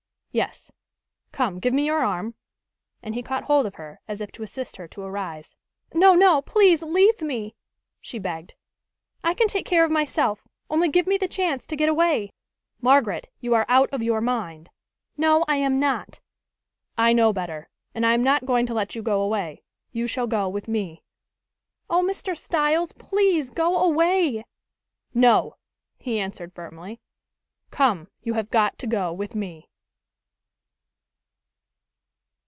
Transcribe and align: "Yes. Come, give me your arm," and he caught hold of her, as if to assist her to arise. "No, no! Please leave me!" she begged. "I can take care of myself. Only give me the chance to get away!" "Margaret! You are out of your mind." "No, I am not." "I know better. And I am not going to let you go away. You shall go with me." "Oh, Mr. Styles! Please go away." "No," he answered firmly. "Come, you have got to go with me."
"Yes. 0.33 0.71
Come, 1.33 1.59
give 1.59 1.73
me 1.73 1.85
your 1.85 2.05
arm," 2.05 2.35
and 3.03 3.15
he 3.15 3.21
caught 3.21 3.43
hold 3.43 3.65
of 3.65 3.75
her, 3.75 3.99
as 4.07 4.21
if 4.21 4.31
to 4.31 4.43
assist 4.43 4.77
her 4.77 4.87
to 4.87 5.01
arise. 5.01 5.57
"No, 5.93 6.15
no! 6.15 6.41
Please 6.41 6.81
leave 6.81 7.21
me!" 7.21 7.57
she 7.99 8.17
begged. 8.17 8.53
"I 9.25 9.33
can 9.33 9.49
take 9.49 9.65
care 9.65 9.83
of 9.83 9.91
myself. 9.91 10.47
Only 10.69 10.87
give 10.87 11.05
me 11.05 11.17
the 11.17 11.27
chance 11.27 11.67
to 11.67 11.75
get 11.75 11.89
away!" 11.89 12.31
"Margaret! 12.79 13.27
You 13.41 13.53
are 13.55 13.65
out 13.67 13.89
of 13.91 14.01
your 14.01 14.21
mind." 14.21 14.69
"No, 15.17 15.43
I 15.49 15.57
am 15.57 15.81
not." 15.81 16.21
"I 16.97 17.11
know 17.11 17.33
better. 17.33 17.67
And 17.93 18.05
I 18.05 18.13
am 18.13 18.23
not 18.23 18.45
going 18.45 18.65
to 18.67 18.73
let 18.73 18.95
you 18.95 19.01
go 19.01 19.19
away. 19.19 19.63
You 19.91 20.07
shall 20.07 20.27
go 20.27 20.47
with 20.47 20.69
me." 20.69 21.03
"Oh, 21.89 22.01
Mr. 22.05 22.37
Styles! 22.37 22.93
Please 22.93 23.49
go 23.49 23.75
away." 23.83 24.45
"No," 25.13 25.57
he 25.97 26.21
answered 26.21 26.53
firmly. 26.53 27.01
"Come, 27.69 28.07
you 28.23 28.35
have 28.35 28.49
got 28.49 28.79
to 28.79 28.87
go 28.87 29.11
with 29.11 29.35
me." 29.35 29.67